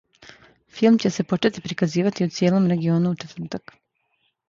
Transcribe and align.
Филм 0.77 0.97
ће 1.03 1.11
се 1.17 1.27
почети 1.33 1.63
приказивати 1.67 2.29
у 2.31 2.35
цијелом 2.39 2.69
региону 2.75 3.15
у 3.17 3.23
четвртак. 3.25 3.81